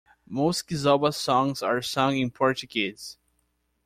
[0.25, 3.17] Most kizomba songs are sung in Portuguese.